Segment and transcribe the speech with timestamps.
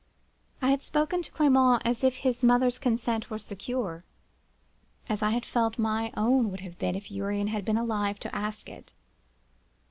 [0.63, 4.03] I had spoken to Clement as if his mother's consent were secure
[5.07, 8.35] (as I had felt my own would have been if Urian had been alive to
[8.35, 8.93] ask it).